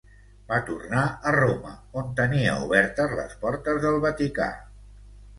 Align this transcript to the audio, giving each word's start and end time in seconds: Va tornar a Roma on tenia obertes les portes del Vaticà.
Va 0.51 0.57
tornar 0.67 1.01
a 1.31 1.33
Roma 1.35 1.73
on 2.01 2.07
tenia 2.19 2.55
obertes 2.67 3.13
les 3.19 3.35
portes 3.43 3.77
del 3.85 3.99
Vaticà. 4.07 4.49